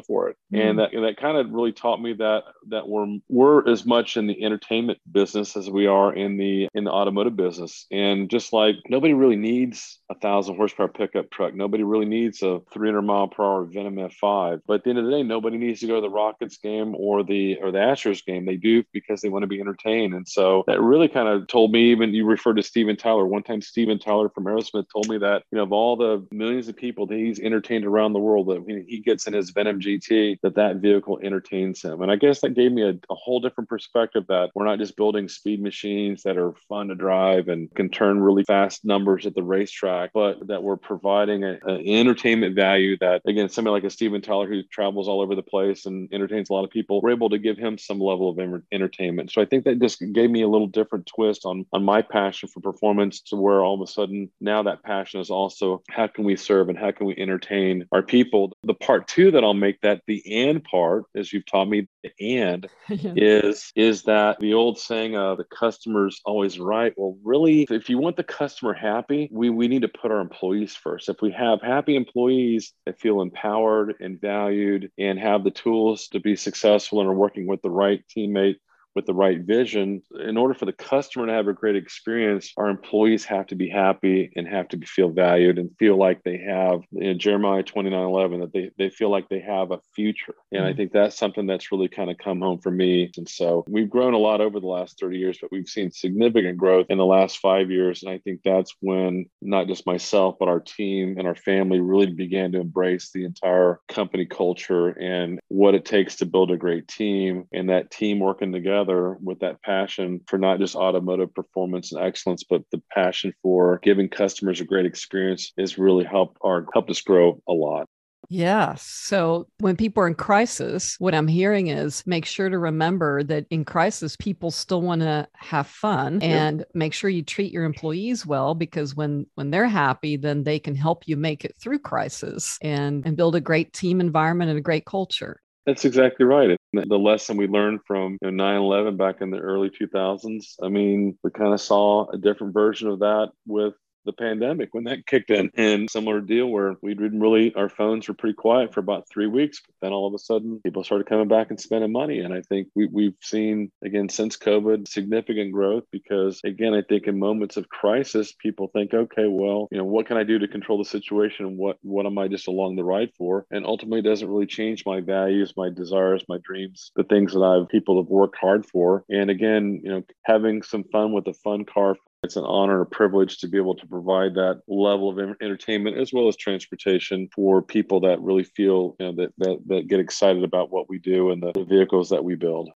for 0.00 0.28
it. 0.28 0.36
Mm. 0.52 0.70
And 0.70 0.78
that, 0.78 0.90
that 0.92 1.16
kind 1.18 1.36
of 1.36 1.50
really 1.50 1.72
taught 1.72 2.00
me 2.00 2.14
that 2.14 2.44
that 2.68 2.88
we're 2.88 3.18
we're 3.28 3.68
as 3.68 3.86
much 3.86 4.16
in 4.16 4.26
the 4.26 4.44
entertainment 4.44 4.98
business 5.10 5.56
as 5.56 5.70
we 5.70 5.86
are 5.86 6.12
in 6.12 6.36
the 6.36 6.68
in 6.74 6.84
the 6.84 6.90
automotive 6.90 7.36
business. 7.36 7.86
And 7.90 8.28
just 8.30 8.52
like 8.52 8.76
nobody 8.88 9.14
really 9.14 9.36
needs 9.36 9.98
a 10.10 10.14
thousand 10.14 10.56
horsepower 10.56 10.88
pickup 10.88 11.30
truck. 11.38 11.54
Nobody 11.54 11.84
really 11.84 12.06
needs 12.06 12.42
a 12.42 12.60
300 12.72 13.02
mile 13.02 13.28
per 13.28 13.44
hour 13.44 13.64
Venom 13.64 13.94
F5. 13.94 14.60
But 14.66 14.74
at 14.74 14.84
the 14.84 14.90
end 14.90 14.98
of 14.98 15.04
the 15.04 15.10
day, 15.12 15.22
nobody 15.22 15.56
needs 15.56 15.80
to 15.80 15.86
go 15.86 15.94
to 15.94 16.00
the 16.00 16.10
Rockets 16.10 16.58
game 16.58 16.94
or 16.96 17.22
the 17.22 17.58
or 17.62 17.70
the 17.70 17.78
Astros 17.78 18.24
game. 18.24 18.44
They 18.44 18.56
do 18.56 18.82
because 18.92 19.20
they 19.20 19.28
want 19.28 19.44
to 19.44 19.46
be 19.46 19.60
entertained. 19.60 20.14
And 20.14 20.26
so 20.26 20.64
that 20.66 20.80
really 20.80 21.08
kind 21.08 21.28
of 21.28 21.46
told 21.46 21.72
me. 21.72 21.78
Even 21.88 22.12
you 22.12 22.26
referred 22.26 22.56
to 22.56 22.62
Steven 22.62 22.96
Tyler. 22.96 23.24
One 23.24 23.44
time, 23.44 23.62
Steven 23.62 23.98
Tyler 23.98 24.28
from 24.28 24.44
Aerosmith 24.44 24.86
told 24.92 25.08
me 25.08 25.18
that 25.18 25.44
you 25.52 25.56
know 25.56 25.62
of 25.62 25.72
all 25.72 25.96
the 25.96 26.26
millions 26.32 26.68
of 26.68 26.76
people 26.76 27.06
that 27.06 27.16
he's 27.16 27.38
entertained 27.38 27.84
around 27.84 28.12
the 28.12 28.18
world, 28.18 28.48
that 28.48 28.84
he 28.88 28.98
gets 28.98 29.26
in 29.26 29.32
his 29.32 29.50
Venom 29.50 29.80
GT, 29.80 30.38
that 30.42 30.56
that 30.56 30.76
vehicle 30.76 31.20
entertains 31.22 31.82
him. 31.82 32.02
And 32.02 32.10
I 32.10 32.16
guess 32.16 32.40
that 32.40 32.54
gave 32.54 32.72
me 32.72 32.82
a, 32.82 32.90
a 32.90 33.14
whole 33.14 33.40
different 33.40 33.70
perspective 33.70 34.24
that 34.28 34.50
we're 34.54 34.66
not 34.66 34.78
just 34.78 34.96
building 34.96 35.28
speed 35.28 35.62
machines 35.62 36.22
that 36.24 36.36
are 36.36 36.54
fun 36.68 36.88
to 36.88 36.94
drive 36.96 37.48
and 37.48 37.72
can 37.74 37.88
turn 37.88 38.20
really 38.20 38.44
fast 38.44 38.84
numbers 38.84 39.24
at 39.24 39.34
the 39.34 39.42
racetrack, 39.42 40.10
but 40.12 40.46
that 40.48 40.62
we're 40.62 40.76
providing 40.76 41.27
an 41.30 41.60
entertainment 41.86 42.54
value 42.54 42.96
that, 42.98 43.22
again, 43.26 43.48
somebody 43.48 43.72
like 43.72 43.84
a 43.84 43.90
Steven 43.90 44.20
Tyler 44.20 44.48
who 44.48 44.62
travels 44.64 45.08
all 45.08 45.20
over 45.20 45.34
the 45.34 45.42
place 45.42 45.86
and 45.86 46.08
entertains 46.12 46.50
a 46.50 46.52
lot 46.52 46.64
of 46.64 46.70
people, 46.70 47.00
we're 47.00 47.10
able 47.10 47.30
to 47.30 47.38
give 47.38 47.58
him 47.58 47.78
some 47.78 48.00
level 48.00 48.28
of 48.30 48.62
entertainment. 48.72 49.30
So 49.32 49.42
I 49.42 49.44
think 49.44 49.64
that 49.64 49.80
just 49.80 50.02
gave 50.12 50.30
me 50.30 50.42
a 50.42 50.48
little 50.48 50.66
different 50.66 51.06
twist 51.06 51.44
on, 51.44 51.66
on 51.72 51.84
my 51.84 52.02
passion 52.02 52.48
for 52.48 52.60
performance 52.60 53.20
to 53.22 53.36
where 53.36 53.62
all 53.62 53.74
of 53.74 53.80
a 53.80 53.90
sudden 53.90 54.30
now 54.40 54.62
that 54.62 54.82
passion 54.82 55.20
is 55.20 55.30
also 55.30 55.82
how 55.90 56.06
can 56.06 56.24
we 56.24 56.36
serve 56.36 56.68
and 56.68 56.78
how 56.78 56.90
can 56.90 57.06
we 57.06 57.16
entertain 57.16 57.86
our 57.92 58.02
people? 58.02 58.52
The 58.64 58.74
part 58.74 59.08
two 59.08 59.30
that 59.30 59.44
I'll 59.44 59.54
make 59.54 59.80
that 59.82 60.02
the 60.06 60.22
and 60.48 60.62
part, 60.62 61.04
as 61.16 61.32
you've 61.32 61.46
taught 61.46 61.68
me, 61.68 61.88
the 62.02 62.38
and 62.38 62.66
yeah. 62.88 63.12
is 63.16 63.72
is 63.76 64.02
that 64.04 64.38
the 64.40 64.54
old 64.54 64.78
saying 64.78 65.16
of 65.16 65.38
the 65.38 65.44
customer's 65.44 66.20
always 66.24 66.58
right. 66.58 66.92
Well, 66.96 67.18
really, 67.22 67.66
if 67.70 67.88
you 67.88 67.98
want 67.98 68.16
the 68.16 68.24
customer 68.24 68.74
happy, 68.74 69.28
we, 69.32 69.50
we 69.50 69.68
need 69.68 69.82
to 69.82 69.88
put 69.88 70.10
our 70.10 70.20
employees 70.20 70.74
first. 70.74 71.08
If 71.08 71.17
we 71.20 71.32
have 71.32 71.60
happy 71.62 71.96
employees 71.96 72.72
that 72.86 73.00
feel 73.00 73.20
empowered 73.20 73.94
and 74.00 74.20
valued 74.20 74.90
and 74.98 75.18
have 75.18 75.44
the 75.44 75.50
tools 75.50 76.08
to 76.08 76.20
be 76.20 76.36
successful 76.36 77.00
and 77.00 77.08
are 77.08 77.14
working 77.14 77.46
with 77.46 77.62
the 77.62 77.70
right 77.70 78.02
teammate 78.16 78.56
with 78.98 79.06
the 79.06 79.14
right 79.14 79.42
vision. 79.42 80.02
In 80.26 80.36
order 80.36 80.54
for 80.54 80.64
the 80.64 80.72
customer 80.72 81.26
to 81.26 81.32
have 81.32 81.46
a 81.46 81.52
great 81.52 81.76
experience, 81.76 82.52
our 82.56 82.68
employees 82.68 83.24
have 83.26 83.46
to 83.46 83.54
be 83.54 83.68
happy 83.68 84.32
and 84.34 84.48
have 84.48 84.66
to 84.70 84.80
feel 84.80 85.08
valued 85.08 85.56
and 85.56 85.70
feel 85.78 85.96
like 85.96 86.24
they 86.24 86.36
have 86.38 86.80
you 86.90 87.12
know, 87.12 87.14
Jeremiah 87.14 87.62
29 87.62 87.96
11, 87.96 88.40
that 88.40 88.52
they, 88.52 88.70
they 88.76 88.90
feel 88.90 89.08
like 89.08 89.28
they 89.28 89.38
have 89.38 89.70
a 89.70 89.78
future. 89.94 90.34
And 90.50 90.62
mm-hmm. 90.62 90.68
I 90.68 90.72
think 90.74 90.90
that's 90.90 91.16
something 91.16 91.46
that's 91.46 91.70
really 91.70 91.86
kind 91.86 92.10
of 92.10 92.18
come 92.18 92.40
home 92.40 92.58
for 92.58 92.72
me. 92.72 93.12
And 93.16 93.28
so 93.28 93.64
we've 93.68 93.88
grown 93.88 94.14
a 94.14 94.18
lot 94.18 94.40
over 94.40 94.58
the 94.58 94.66
last 94.66 94.98
30 94.98 95.16
years, 95.16 95.38
but 95.40 95.52
we've 95.52 95.68
seen 95.68 95.92
significant 95.92 96.58
growth 96.58 96.86
in 96.88 96.98
the 96.98 97.06
last 97.06 97.38
five 97.38 97.70
years. 97.70 98.02
And 98.02 98.10
I 98.10 98.18
think 98.18 98.40
that's 98.44 98.74
when 98.80 99.26
not 99.40 99.68
just 99.68 99.86
myself, 99.86 100.34
but 100.40 100.48
our 100.48 100.58
team 100.58 101.18
and 101.18 101.28
our 101.28 101.36
family 101.36 101.78
really 101.78 102.06
began 102.06 102.50
to 102.50 102.60
embrace 102.60 103.10
the 103.14 103.24
entire 103.24 103.78
company 103.86 104.26
culture 104.26 104.88
and 104.88 105.38
what 105.46 105.76
it 105.76 105.84
takes 105.84 106.16
to 106.16 106.26
build 106.26 106.50
a 106.50 106.56
great 106.56 106.88
team 106.88 107.44
and 107.52 107.70
that 107.70 107.92
team 107.92 108.18
working 108.18 108.50
together 108.50 108.87
together 108.88 109.16
with 109.22 109.40
that 109.40 109.62
passion 109.62 110.20
for 110.26 110.38
not 110.38 110.58
just 110.58 110.76
automotive 110.76 111.34
performance 111.34 111.92
and 111.92 112.02
excellence, 112.02 112.44
but 112.48 112.62
the 112.72 112.82
passion 112.92 113.32
for 113.42 113.78
giving 113.82 114.08
customers 114.08 114.60
a 114.60 114.64
great 114.64 114.86
experience 114.86 115.52
is 115.56 115.78
really 115.78 116.04
helped 116.04 116.38
our 116.42 116.66
helped 116.72 116.90
us 116.90 117.00
grow 117.00 117.40
a 117.48 117.52
lot. 117.52 117.86
Yeah. 118.30 118.74
So 118.76 119.46
when 119.60 119.76
people 119.76 120.02
are 120.02 120.08
in 120.08 120.14
crisis, 120.14 120.96
what 120.98 121.14
I'm 121.14 121.28
hearing 121.28 121.68
is 121.68 122.02
make 122.04 122.26
sure 122.26 122.50
to 122.50 122.58
remember 122.58 123.22
that 123.22 123.46
in 123.48 123.64
crisis, 123.64 124.16
people 124.16 124.50
still 124.50 124.82
want 124.82 125.00
to 125.00 125.26
have 125.34 125.66
fun 125.66 126.20
and 126.20 126.64
make 126.74 126.92
sure 126.92 127.08
you 127.08 127.22
treat 127.22 127.52
your 127.52 127.64
employees 127.64 128.26
well 128.26 128.54
because 128.54 128.94
when 128.94 129.26
when 129.36 129.50
they're 129.50 129.68
happy, 129.68 130.16
then 130.16 130.44
they 130.44 130.58
can 130.58 130.74
help 130.74 131.04
you 131.06 131.16
make 131.16 131.44
it 131.44 131.54
through 131.58 131.78
crisis 131.78 132.58
and, 132.60 133.06
and 133.06 133.16
build 133.16 133.36
a 133.36 133.40
great 133.40 133.72
team 133.72 134.00
environment 134.00 134.50
and 134.50 134.58
a 134.58 134.62
great 134.62 134.84
culture. 134.84 135.40
That's 135.68 135.84
exactly 135.84 136.24
right. 136.24 136.56
The 136.72 136.98
lesson 136.98 137.36
we 137.36 137.46
learned 137.46 137.80
from 137.86 138.16
you 138.22 138.30
know, 138.30 138.44
9/11 138.44 138.96
back 138.96 139.20
in 139.20 139.30
the 139.30 139.38
early 139.38 139.68
2000s. 139.68 140.56
I 140.62 140.68
mean, 140.70 141.18
we 141.22 141.30
kind 141.30 141.52
of 141.52 141.60
saw 141.60 142.08
a 142.10 142.16
different 142.16 142.54
version 142.54 142.88
of 142.88 143.00
that 143.00 143.32
with 143.46 143.74
the 144.04 144.12
pandemic 144.12 144.70
when 144.72 144.84
that 144.84 145.06
kicked 145.06 145.30
in. 145.30 145.50
And 145.56 145.90
similar 145.90 146.20
deal 146.20 146.46
where 146.46 146.76
we 146.82 146.94
didn't 146.94 147.20
really 147.20 147.54
our 147.54 147.68
phones 147.68 148.08
were 148.08 148.14
pretty 148.14 148.34
quiet 148.34 148.72
for 148.72 148.80
about 148.80 149.08
three 149.08 149.26
weeks 149.26 149.60
but 149.64 149.74
then 149.82 149.92
all 149.92 150.06
of 150.06 150.14
a 150.14 150.18
sudden 150.18 150.60
people 150.64 150.84
started 150.84 151.06
coming 151.06 151.28
back 151.28 151.50
and 151.50 151.60
spending 151.60 151.92
money. 151.92 152.20
And 152.20 152.32
i 152.32 152.42
think 152.42 152.68
we, 152.74 152.86
we've 152.86 153.16
seen 153.22 153.70
again 153.84 154.08
since 154.08 154.36
covid 154.36 154.88
significant 154.88 155.52
growth 155.52 155.84
because 155.90 156.40
again 156.44 156.74
i 156.74 156.82
think 156.82 157.06
in 157.06 157.18
moments 157.18 157.56
of 157.56 157.68
crisis 157.68 158.32
people 158.32 158.68
think 158.72 158.94
okay 158.94 159.26
well 159.26 159.68
you 159.70 159.78
know 159.78 159.84
what 159.84 160.06
can 160.06 160.16
i 160.16 160.24
do 160.24 160.38
to 160.38 160.48
control 160.48 160.78
the 160.78 160.84
situation? 160.84 161.56
What 161.56 161.78
what 161.82 162.06
am 162.06 162.18
i 162.18 162.28
just 162.28 162.48
along 162.48 162.76
the 162.76 162.84
ride 162.84 163.10
for? 163.16 163.46
And 163.50 163.66
ultimately 163.66 164.02
doesn't 164.02 164.28
really 164.28 164.46
change 164.46 164.84
my 164.86 165.00
values 165.00 165.54
my 165.56 165.70
desires 165.70 166.24
my 166.28 166.38
dreams 166.42 166.92
the 166.96 167.04
things 167.04 167.32
that 167.32 167.42
i've 167.42 167.68
people 167.68 168.00
have 168.00 168.10
worked 168.10 168.36
hard 168.38 168.66
for. 168.66 169.04
And 169.08 169.30
again 169.30 169.80
you 169.82 169.90
know 169.90 170.02
having 170.24 170.62
some 170.62 170.84
fun 170.84 171.12
with 171.12 171.26
a 171.26 171.34
fun 171.34 171.64
car 171.64 171.96
it's 172.22 172.36
an 172.36 172.44
honor 172.44 172.80
and 172.80 172.82
a 172.82 172.90
privilege 172.90 173.38
to 173.38 173.48
be 173.48 173.58
able 173.58 173.76
to 173.76 173.86
provide 173.86 174.34
that 174.34 174.60
level 174.66 175.08
of 175.08 175.18
entertainment 175.40 175.96
as 175.96 176.12
well 176.12 176.26
as 176.26 176.36
transportation 176.36 177.28
for 177.34 177.62
people 177.62 178.00
that 178.00 178.20
really 178.20 178.42
feel 178.42 178.96
you 178.98 179.06
know, 179.06 179.12
that, 179.12 179.32
that, 179.38 179.58
that 179.66 179.88
get 179.88 180.00
excited 180.00 180.42
about 180.42 180.70
what 180.70 180.88
we 180.88 180.98
do 180.98 181.30
and 181.30 181.42
the, 181.42 181.52
the 181.52 181.64
vehicles 181.64 182.08
that 182.10 182.24
we 182.24 182.34
build. 182.34 182.70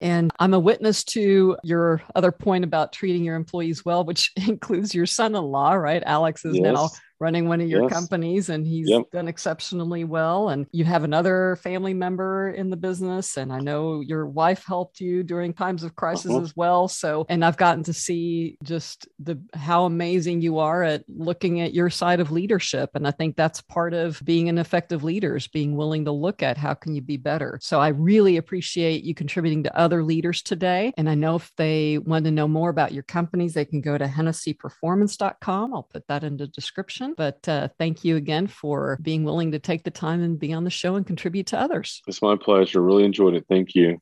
And 0.00 0.30
I'm 0.38 0.54
a 0.54 0.60
witness 0.60 1.02
to 1.04 1.56
your 1.64 2.02
other 2.14 2.30
point 2.30 2.62
about 2.62 2.92
treating 2.92 3.24
your 3.24 3.36
employees 3.36 3.84
well, 3.84 4.04
which 4.04 4.32
includes 4.36 4.94
your 4.94 5.06
son 5.06 5.34
in 5.34 5.42
law, 5.42 5.72
right? 5.72 6.02
Alex 6.04 6.44
is 6.44 6.56
yes. 6.56 6.62
now 6.62 6.90
running 7.20 7.48
one 7.48 7.60
of 7.60 7.68
your 7.68 7.82
yes. 7.82 7.92
companies 7.92 8.48
and 8.48 8.66
he's 8.66 8.88
yep. 8.88 9.02
done 9.12 9.28
exceptionally 9.28 10.04
well 10.04 10.48
and 10.48 10.66
you 10.72 10.84
have 10.84 11.04
another 11.04 11.56
family 11.62 11.94
member 11.94 12.50
in 12.50 12.70
the 12.70 12.76
business 12.76 13.36
and 13.36 13.52
i 13.52 13.58
know 13.58 14.00
your 14.00 14.26
wife 14.26 14.64
helped 14.64 15.00
you 15.00 15.22
during 15.22 15.52
times 15.52 15.82
of 15.82 15.96
crisis 15.96 16.30
uh-huh. 16.30 16.42
as 16.42 16.56
well 16.56 16.86
so 16.86 17.26
and 17.28 17.44
i've 17.44 17.56
gotten 17.56 17.82
to 17.82 17.92
see 17.92 18.56
just 18.62 19.08
the 19.18 19.38
how 19.54 19.84
amazing 19.84 20.40
you 20.40 20.58
are 20.58 20.82
at 20.82 21.04
looking 21.08 21.60
at 21.60 21.74
your 21.74 21.90
side 21.90 22.20
of 22.20 22.30
leadership 22.30 22.90
and 22.94 23.06
i 23.06 23.10
think 23.10 23.36
that's 23.36 23.60
part 23.62 23.94
of 23.94 24.20
being 24.24 24.48
an 24.48 24.58
effective 24.58 25.02
leader 25.02 25.36
is 25.36 25.48
being 25.48 25.76
willing 25.76 26.04
to 26.04 26.12
look 26.12 26.42
at 26.42 26.56
how 26.56 26.74
can 26.74 26.94
you 26.94 27.02
be 27.02 27.16
better 27.16 27.58
so 27.60 27.80
i 27.80 27.88
really 27.88 28.36
appreciate 28.36 29.02
you 29.02 29.14
contributing 29.14 29.62
to 29.62 29.76
other 29.76 30.04
leaders 30.04 30.42
today 30.42 30.92
and 30.96 31.08
i 31.08 31.14
know 31.14 31.34
if 31.36 31.52
they 31.56 31.98
want 31.98 32.24
to 32.24 32.30
know 32.30 32.46
more 32.46 32.70
about 32.70 32.92
your 32.92 33.02
companies 33.02 33.54
they 33.54 33.64
can 33.64 33.80
go 33.80 33.98
to 33.98 34.06
HennesseyPerformance.com. 34.06 35.74
i'll 35.74 35.82
put 35.82 36.06
that 36.06 36.22
in 36.22 36.36
the 36.36 36.46
description 36.46 37.07
but 37.16 37.48
uh, 37.48 37.68
thank 37.78 38.04
you 38.04 38.16
again 38.16 38.46
for 38.46 38.98
being 39.00 39.24
willing 39.24 39.52
to 39.52 39.58
take 39.58 39.84
the 39.84 39.90
time 39.90 40.22
and 40.22 40.38
be 40.38 40.52
on 40.52 40.64
the 40.64 40.70
show 40.70 40.96
and 40.96 41.06
contribute 41.06 41.46
to 41.46 41.58
others. 41.58 42.02
It's 42.06 42.20
my 42.20 42.36
pleasure. 42.36 42.82
Really 42.82 43.04
enjoyed 43.04 43.34
it. 43.34 43.46
Thank 43.48 43.74
you. 43.74 43.96